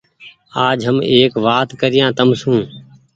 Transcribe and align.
آج 0.67 0.79
هم 0.89 0.97
ايڪ 1.11 1.31
وآت 1.45 1.69
ڪريآن 1.81 2.09
تم 2.17 2.29
سون۔ 2.41 2.59